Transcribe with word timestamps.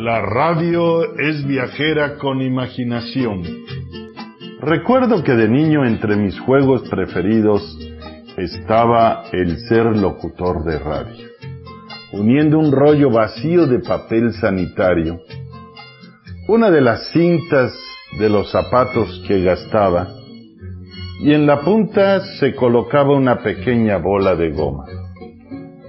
La 0.00 0.22
radio 0.22 1.14
es 1.18 1.46
viajera 1.46 2.16
con 2.16 2.40
imaginación. 2.40 3.42
Recuerdo 4.58 5.22
que 5.22 5.34
de 5.34 5.46
niño 5.46 5.84
entre 5.84 6.16
mis 6.16 6.40
juegos 6.40 6.88
preferidos 6.88 7.78
estaba 8.38 9.24
el 9.30 9.58
ser 9.68 9.84
locutor 9.94 10.64
de 10.64 10.78
radio, 10.78 11.26
uniendo 12.14 12.58
un 12.58 12.72
rollo 12.72 13.10
vacío 13.10 13.66
de 13.66 13.80
papel 13.80 14.32
sanitario, 14.32 15.20
una 16.48 16.70
de 16.70 16.80
las 16.80 17.10
cintas 17.10 17.70
de 18.18 18.30
los 18.30 18.50
zapatos 18.50 19.22
que 19.28 19.42
gastaba, 19.42 20.08
y 21.20 21.34
en 21.34 21.46
la 21.46 21.60
punta 21.60 22.20
se 22.38 22.54
colocaba 22.54 23.14
una 23.14 23.40
pequeña 23.42 23.98
bola 23.98 24.34
de 24.34 24.48
goma, 24.48 24.86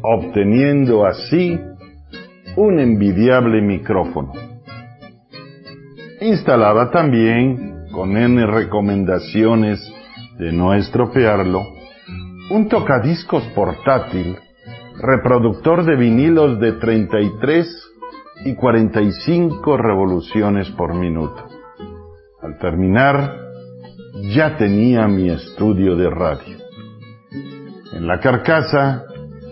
obteniendo 0.00 1.04
así 1.04 1.58
un 2.56 2.80
envidiable 2.80 3.60
micrófono. 3.60 4.32
Instalaba 6.20 6.90
también, 6.90 7.86
con 7.92 8.16
N 8.16 8.46
recomendaciones 8.46 9.80
de 10.38 10.52
no 10.52 10.72
estropearlo, 10.74 11.62
un 12.50 12.68
tocadiscos 12.68 13.44
portátil, 13.54 14.36
reproductor 14.98 15.84
de 15.84 15.96
vinilos 15.96 16.58
de 16.58 16.72
33 16.72 17.92
y 18.46 18.54
45 18.54 19.76
revoluciones 19.76 20.70
por 20.70 20.94
minuto. 20.94 21.46
Al 22.42 22.58
terminar, 22.58 23.34
ya 24.34 24.56
tenía 24.56 25.06
mi 25.08 25.28
estudio 25.28 25.96
de 25.96 26.08
radio. 26.08 26.56
En 27.92 28.06
la 28.06 28.20
carcasa 28.20 29.04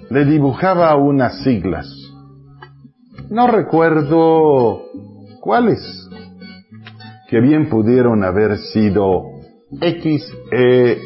le 0.09 0.25
dibujaba 0.25 0.95
unas 0.97 1.43
siglas. 1.43 2.04
No 3.35 3.49
recuerdo 3.49 4.83
cuáles, 5.41 6.09
que 7.29 7.41
bien 7.41 7.69
pudieron 7.69 8.23
haber 8.23 8.59
sido 8.59 9.25
X, 9.81 10.33
E, 10.53 10.99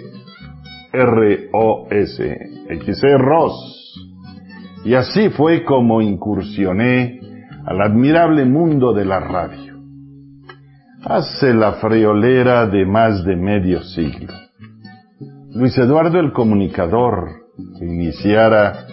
R, 0.93 1.49
O, 1.55 1.87
S, 1.91 2.39
X, 2.69 3.03
E, 3.03 3.17
ROS. 3.17 4.11
Y 4.85 4.93
así 4.93 5.31
fue 5.31 5.65
como 5.65 6.03
incursioné 6.03 7.19
al 7.65 7.81
admirable 7.81 8.45
mundo 8.45 8.93
de 8.93 9.07
la 9.07 9.21
radio. 9.21 9.79
Hace 11.05 11.55
la 11.55 11.77
friolera 11.81 12.67
de 12.67 12.85
más 12.85 13.25
de 13.25 13.37
medio 13.37 13.83
siglo. 13.85 14.35
Luis 15.55 15.79
Eduardo 15.79 16.21
el 16.21 16.33
Comunicador, 16.33 17.31
que 17.79 17.87
iniciara, 17.87 18.87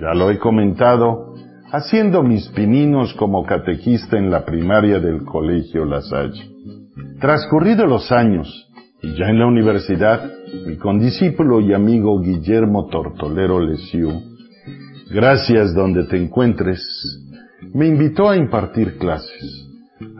ya 0.00 0.14
lo 0.14 0.30
he 0.30 0.38
comentado, 0.38 1.27
haciendo 1.70 2.22
mis 2.22 2.48
pininos 2.48 3.12
como 3.14 3.44
catequista 3.44 4.16
en 4.16 4.30
la 4.30 4.44
primaria 4.44 5.00
del 5.00 5.24
Colegio 5.24 5.84
La 5.84 6.00
Salle. 6.00 6.50
Transcurridos 7.20 7.88
los 7.88 8.10
años, 8.10 8.70
y 9.02 9.14
ya 9.14 9.28
en 9.28 9.38
la 9.38 9.46
universidad, 9.46 10.30
mi 10.66 10.76
condiscípulo 10.76 11.60
y 11.60 11.72
amigo 11.72 12.20
Guillermo 12.20 12.86
Tortolero 12.86 13.60
Lesiu, 13.60 14.10
gracias 15.10 15.74
donde 15.74 16.04
te 16.04 16.16
encuentres, 16.16 16.80
me 17.74 17.86
invitó 17.86 18.28
a 18.28 18.36
impartir 18.36 18.98
clases. 18.98 19.66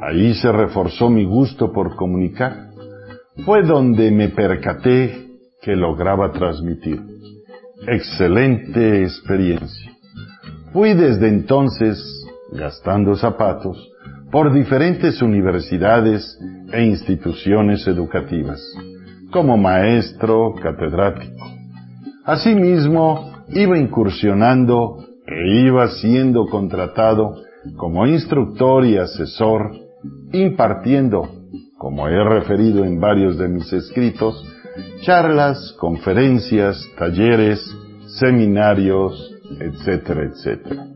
Ahí 0.03 0.35
se 0.35 0.53
reforzó 0.53 1.09
mi 1.09 1.25
gusto 1.25 1.73
por 1.73 1.97
comunicar. 1.97 2.69
Fue 3.45 3.63
donde 3.63 4.11
me 4.11 4.29
percaté 4.29 5.29
que 5.63 5.77
lograba 5.77 6.33
transmitir. 6.33 7.01
Excelente 7.87 9.03
experiencia. 9.03 9.98
Fui 10.73 10.95
desde 10.95 11.29
entonces, 11.29 11.99
gastando 12.53 13.15
zapatos, 13.17 13.77
por 14.31 14.53
diferentes 14.53 15.23
universidades 15.23 16.39
e 16.73 16.85
instituciones 16.85 17.87
educativas, 17.87 18.61
como 19.33 19.57
maestro 19.57 20.55
catedrático. 20.63 21.47
Asimismo, 22.25 23.33
iba 23.49 23.79
incursionando 23.79 24.99
e 25.27 25.67
iba 25.67 25.89
siendo 25.89 26.47
contratado 26.47 27.37
como 27.77 28.07
instructor 28.07 28.85
y 28.85 28.99
asesor, 28.99 29.73
impartiendo, 30.33 31.29
como 31.79 32.09
he 32.09 32.25
referido 32.25 32.85
en 32.85 33.01
varios 33.01 33.39
de 33.39 33.49
mis 33.49 33.73
escritos, 33.73 34.45
charlas, 35.01 35.75
conferencias, 35.81 36.79
talleres, 36.99 37.59
seminarios, 38.19 39.28
etcétera, 39.61 40.25
etcétera. 40.25 40.87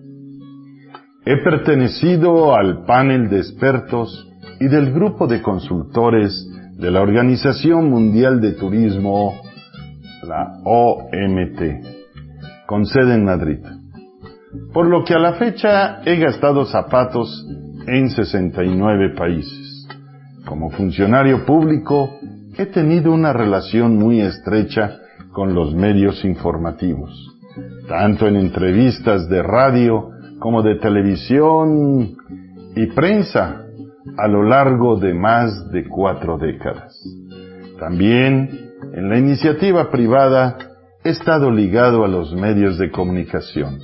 He 1.24 1.36
pertenecido 1.38 2.54
al 2.54 2.84
panel 2.84 3.28
de 3.28 3.38
expertos 3.38 4.28
y 4.60 4.68
del 4.68 4.92
grupo 4.92 5.26
de 5.26 5.40
consultores 5.40 6.48
de 6.76 6.90
la 6.90 7.00
Organización 7.00 7.90
Mundial 7.90 8.40
de 8.40 8.52
Turismo, 8.52 9.34
la 10.26 10.60
OMT, 10.64 11.60
con 12.66 12.86
sede 12.86 13.14
en 13.14 13.24
Madrid. 13.24 13.58
Por 14.72 14.86
lo 14.86 15.04
que 15.04 15.14
a 15.14 15.18
la 15.18 15.34
fecha 15.34 16.02
he 16.04 16.16
gastado 16.16 16.64
zapatos 16.64 17.46
en 17.86 18.10
69 18.10 19.14
países. 19.16 19.86
Como 20.44 20.70
funcionario 20.70 21.44
público 21.46 22.10
he 22.58 22.66
tenido 22.66 23.12
una 23.12 23.32
relación 23.32 23.96
muy 23.96 24.20
estrecha 24.20 24.98
con 25.32 25.54
los 25.54 25.74
medios 25.74 26.24
informativos, 26.24 27.38
tanto 27.88 28.26
en 28.26 28.36
entrevistas 28.36 29.28
de 29.28 29.42
radio 29.42 30.10
como 30.38 30.62
de 30.62 30.76
televisión 30.76 32.16
y 32.74 32.86
prensa 32.86 33.66
a 34.16 34.28
lo 34.28 34.42
largo 34.42 34.98
de 34.98 35.14
más 35.14 35.70
de 35.70 35.88
cuatro 35.88 36.38
décadas. 36.38 36.98
También 37.78 38.48
en 38.94 39.08
la 39.08 39.18
iniciativa 39.18 39.90
privada 39.90 40.58
he 41.04 41.10
estado 41.10 41.50
ligado 41.50 42.04
a 42.04 42.08
los 42.08 42.34
medios 42.34 42.78
de 42.78 42.90
comunicación, 42.90 43.78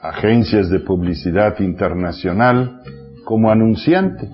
agencias 0.00 0.70
de 0.70 0.80
publicidad 0.80 1.58
internacional 1.60 2.80
como 3.24 3.50
anunciante, 3.50 4.28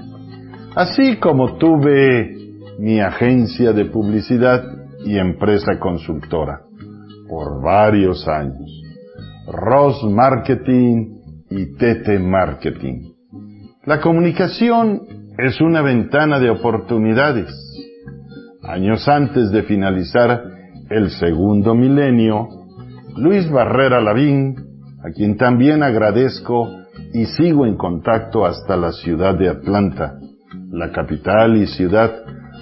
así 0.75 1.17
como 1.17 1.57
tuve 1.57 2.37
mi 2.79 3.01
agencia 3.01 3.73
de 3.73 3.87
publicidad 3.87 4.65
y 5.05 5.19
empresa 5.19 5.79
consultora 5.79 6.63
por 7.33 7.63
varios 7.63 8.29
años. 8.29 8.71
Ross 9.47 10.05
Marketing 10.05 11.15
y 11.49 11.75
TT 11.77 12.21
Marketing. 12.21 13.15
La 13.87 14.03
comunicación 14.03 15.01
es 15.39 15.59
una 15.63 15.81
ventana 15.81 16.39
de 16.39 16.51
oportunidades. 16.51 17.49
Años 18.63 19.09
antes 19.09 19.51
de 19.51 19.63
finalizar 19.63 20.43
el 20.91 21.09
segundo 21.09 21.75
milenio, 21.75 22.49
Luis 23.17 23.51
Barrera 23.51 24.03
Lavín, 24.03 24.55
a 25.03 25.11
quien 25.11 25.39
también 25.39 25.83
agradezco 25.83 26.69
y 27.15 27.25
sigo 27.25 27.65
en 27.65 27.79
contacto 27.79 28.45
hasta 28.45 28.77
la 28.77 28.93
ciudad 28.93 29.39
de 29.39 29.49
Atlanta, 29.49 30.19
la 30.71 30.93
capital 30.93 31.57
y 31.57 31.67
ciudad 31.67 32.13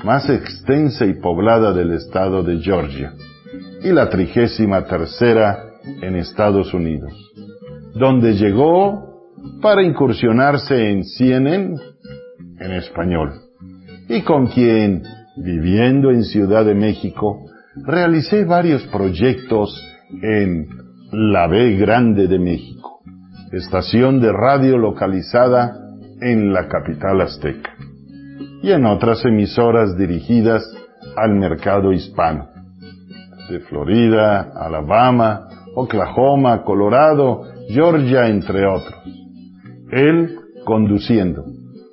más 0.05 0.31
extensa 0.31 1.06
y 1.06 1.15
poblada 1.15 1.73
del 1.73 1.91
estado 1.91 2.45
de 2.45 2.61
Georgia, 2.61 3.12
y 3.82 3.93
la 3.93 4.09
trigésima 4.09 4.85
tercera 4.85 5.65
en 6.03 6.17
Estados 6.17 6.75
Unidos, 6.75 7.12
donde 7.94 8.35
llegó 8.35 9.11
para 9.62 9.82
incursionarse 9.82 10.91
en 10.91 11.05
CNN 11.05 11.75
en 12.59 12.73
español, 12.73 13.32
y 14.09 14.23
con 14.23 14.49
quien, 14.49 15.03
viviendo 15.37 16.11
en 16.11 16.25
Ciudad 16.25 16.65
de 16.65 16.75
México, 16.75 17.47
realicé 17.87 18.44
varios 18.44 18.82
proyectos 18.88 19.75
en 20.23 20.69
La 21.12 21.47
B 21.47 21.76
Grande 21.76 22.26
de 22.26 22.38
México, 22.38 23.00
estación 23.53 24.21
de 24.21 24.33
radio 24.33 24.76
localizada 24.76 25.73
en 26.21 26.53
la 26.53 26.69
capital 26.69 27.23
azteca, 27.23 27.71
y 28.62 28.73
en 28.73 28.85
otras 28.85 29.25
emisoras 29.25 29.97
dirigidas 29.97 30.62
al 31.17 31.35
mercado 31.35 31.93
hispano, 31.93 32.50
de 33.50 33.61
Florida, 33.61 34.52
Alabama, 34.55 35.49
Oklahoma, 35.75 36.62
Colorado, 36.62 37.43
Georgia, 37.69 38.29
entre 38.29 38.67
otros. 38.67 38.94
Él 39.91 40.37
conduciendo 40.64 41.44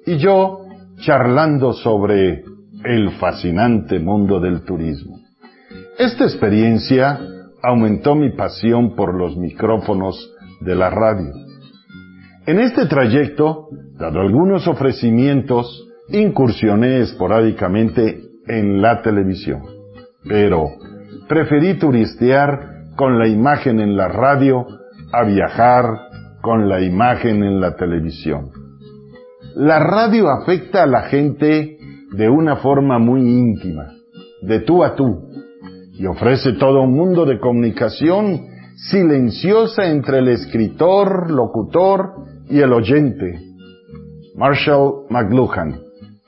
y 0.05 0.17
yo 0.17 0.61
charlando 0.99 1.73
sobre 1.73 2.43
el 2.83 3.11
fascinante 3.19 3.99
mundo 3.99 4.39
del 4.39 4.63
turismo. 4.63 5.17
Esta 5.97 6.25
experiencia 6.25 7.19
aumentó 7.63 8.15
mi 8.15 8.31
pasión 8.31 8.95
por 8.95 9.15
los 9.15 9.35
micrófonos 9.35 10.33
de 10.61 10.75
la 10.75 10.89
radio. 10.89 11.33
En 12.45 12.59
este 12.59 12.85
trayecto, 12.85 13.67
dado 13.97 14.21
algunos 14.21 14.67
ofrecimientos, 14.67 15.85
incursioné 16.09 16.99
esporádicamente 16.99 18.21
en 18.47 18.81
la 18.81 19.01
televisión, 19.01 19.63
pero 20.23 20.69
preferí 21.27 21.77
turistear 21.77 22.77
con 22.95 23.19
la 23.19 23.27
imagen 23.27 23.79
en 23.79 23.95
la 23.95 24.07
radio 24.07 24.65
a 25.11 25.23
viajar 25.23 25.85
con 26.41 26.69
la 26.69 26.81
imagen 26.81 27.43
en 27.43 27.59
la 27.59 27.75
televisión. 27.75 28.51
La 29.55 29.79
radio 29.79 30.29
afecta 30.29 30.83
a 30.83 30.87
la 30.87 31.03
gente 31.03 31.77
de 32.11 32.29
una 32.29 32.57
forma 32.57 32.99
muy 32.99 33.21
íntima, 33.21 33.87
de 34.41 34.59
tú 34.59 34.83
a 34.83 34.95
tú, 34.95 35.29
y 35.93 36.05
ofrece 36.05 36.53
todo 36.53 36.81
un 36.81 36.95
mundo 36.95 37.25
de 37.25 37.39
comunicación 37.39 38.45
silenciosa 38.75 39.87
entre 39.87 40.19
el 40.19 40.27
escritor, 40.29 41.31
locutor 41.31 42.13
y 42.49 42.59
el 42.59 42.71
oyente. 42.71 43.39
Marshall 44.35 45.07
McLuhan, 45.09 45.79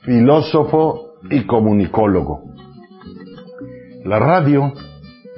filósofo 0.02 1.14
y 1.30 1.46
comunicólogo. 1.46 2.42
La 4.04 4.18
radio 4.18 4.72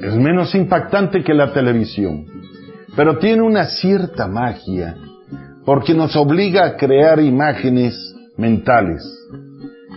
es 0.02 0.14
menos 0.16 0.54
impactante 0.54 1.22
que 1.22 1.34
la 1.34 1.52
televisión, 1.52 2.26
pero 2.96 3.19
tiene 3.19 3.43
una 3.43 3.64
cierta 3.66 4.26
magia 4.26 4.96
porque 5.64 5.94
nos 5.94 6.16
obliga 6.16 6.66
a 6.66 6.76
crear 6.76 7.20
imágenes 7.20 7.94
mentales. 8.37 9.02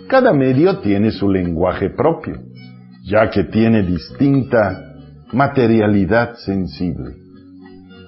Cada 0.07 0.31
medio 0.31 0.77
tiene 0.79 1.11
su 1.11 1.29
lenguaje 1.29 1.89
propio 1.89 2.39
ya 3.05 3.29
que 3.29 3.43
tiene 3.43 3.83
distinta 3.83 4.95
materialidad 5.31 6.35
sensible. 6.37 7.15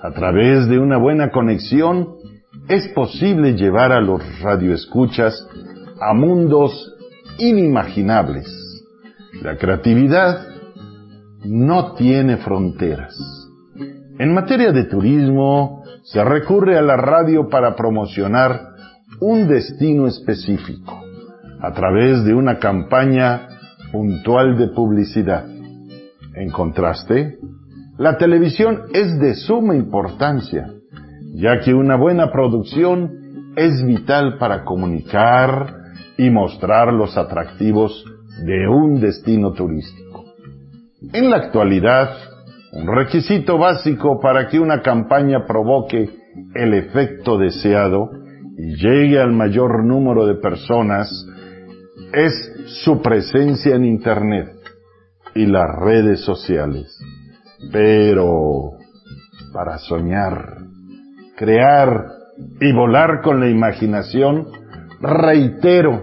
A 0.02 0.12
través 0.12 0.68
de 0.68 0.80
una 0.80 0.98
buena 0.98 1.30
conexión 1.32 2.16
es 2.68 2.88
posible 2.90 3.54
llevar 3.54 3.92
a 3.92 4.02
los 4.02 4.22
radioescuchas 4.42 5.48
a 6.02 6.14
mundos 6.14 6.96
inimaginables. 7.38 8.48
La 9.44 9.56
creatividad 9.58 10.57
no 11.46 11.94
tiene 11.94 12.38
fronteras. 12.38 13.16
En 14.20 14.34
materia 14.34 14.72
de 14.72 14.86
turismo, 14.86 15.84
se 16.04 16.24
recurre 16.24 16.78
a 16.78 16.82
la 16.82 16.98
radio 16.98 17.50
para 17.50 17.76
promocionar 17.76 18.62
un 19.20 19.48
destino 19.48 20.08
específico, 20.08 21.02
a 21.60 21.74
través 21.74 22.24
de 22.24 22.34
una 22.34 22.60
campaña 22.60 23.48
puntual 23.92 24.58
de 24.58 24.68
publicidad. 24.70 25.46
En 26.34 26.50
contraste, 26.52 27.38
la 27.98 28.18
televisión 28.18 28.84
es 28.94 29.20
de 29.20 29.36
suma 29.36 29.76
importancia, 29.76 30.72
ya 31.34 31.60
que 31.60 31.74
una 31.74 31.96
buena 31.96 32.32
producción 32.32 33.54
es 33.56 33.84
vital 33.86 34.38
para 34.38 34.64
comunicar 34.64 35.74
y 36.18 36.30
mostrar 36.30 36.94
los 36.94 37.18
atractivos 37.18 38.06
de 38.46 38.68
un 38.68 39.00
destino 39.02 39.52
turístico. 39.54 40.07
En 41.00 41.30
la 41.30 41.38
actualidad, 41.38 42.10
un 42.74 42.88
requisito 42.88 43.60
básico 43.60 44.20
para 44.20 44.48
que 44.48 44.60
una 44.60 44.82
campaña 44.82 45.46
provoque 45.46 46.10
el 46.56 46.74
efecto 46.74 47.38
deseado 47.38 48.10
y 48.58 48.76
llegue 48.78 49.20
al 49.20 49.32
mayor 49.32 49.86
número 49.86 50.26
de 50.26 50.36
personas 50.36 51.08
es 52.14 52.34
su 52.84 53.00
presencia 53.02 53.76
en 53.76 53.86
Internet 53.86 54.50
y 55.36 55.46
las 55.46 55.68
redes 55.80 56.22
sociales. 56.22 57.00
Pero 57.72 58.72
para 59.54 59.78
soñar, 59.78 60.58
crear 61.36 62.08
y 62.60 62.74
volar 62.74 63.22
con 63.22 63.40
la 63.40 63.50
imaginación, 63.50 64.48
reitero, 65.00 66.02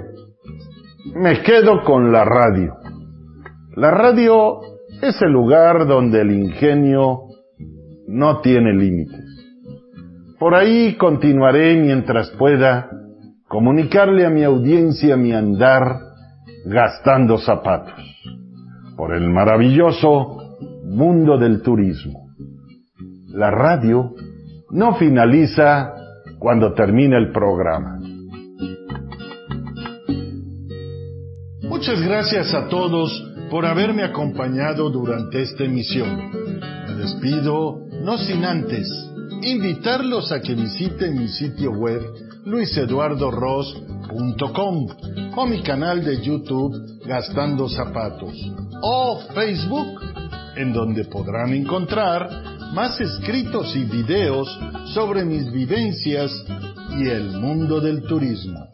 me 1.16 1.42
quedo 1.42 1.82
con 1.82 2.12
la 2.12 2.24
radio. 2.24 2.76
La 3.76 3.90
radio 3.90 4.73
es 5.04 5.20
el 5.20 5.32
lugar 5.32 5.86
donde 5.86 6.22
el 6.22 6.30
ingenio 6.30 7.24
no 8.08 8.40
tiene 8.40 8.72
límites. 8.72 9.24
Por 10.38 10.54
ahí 10.54 10.96
continuaré 10.96 11.76
mientras 11.76 12.30
pueda 12.30 12.90
comunicarle 13.48 14.24
a 14.24 14.30
mi 14.30 14.42
audiencia 14.42 15.16
mi 15.16 15.32
andar 15.32 15.98
gastando 16.64 17.38
zapatos 17.38 18.00
por 18.96 19.14
el 19.14 19.28
maravilloso 19.30 20.56
mundo 20.84 21.36
del 21.38 21.62
turismo. 21.62 22.30
La 23.28 23.50
radio 23.50 24.14
no 24.70 24.94
finaliza 24.94 25.92
cuando 26.38 26.72
termina 26.72 27.18
el 27.18 27.30
programa. 27.30 27.98
Muchas 31.62 32.00
gracias 32.00 32.54
a 32.54 32.68
todos 32.68 33.33
por 33.54 33.62
haberme 33.66 34.02
acompañado 34.02 34.90
durante 34.90 35.42
esta 35.42 35.62
emisión. 35.62 36.58
Me 36.88 36.94
despido, 36.94 37.86
no 38.02 38.18
sin 38.18 38.44
antes, 38.44 38.90
invitarlos 39.42 40.32
a 40.32 40.40
que 40.40 40.56
visiten 40.56 41.16
mi 41.16 41.28
sitio 41.28 41.70
web 41.70 42.02
luiseduardoros.com 42.46 44.86
o 45.36 45.46
mi 45.46 45.62
canal 45.62 46.04
de 46.04 46.20
YouTube 46.20 46.98
Gastando 47.06 47.68
Zapatos 47.68 48.34
o 48.82 49.20
Facebook, 49.32 50.00
en 50.56 50.72
donde 50.72 51.04
podrán 51.04 51.54
encontrar 51.54 52.28
más 52.72 53.00
escritos 53.00 53.76
y 53.76 53.84
videos 53.84 54.48
sobre 54.94 55.24
mis 55.24 55.52
vivencias 55.52 56.32
y 56.98 57.06
el 57.06 57.38
mundo 57.38 57.80
del 57.80 58.02
turismo. 58.02 58.73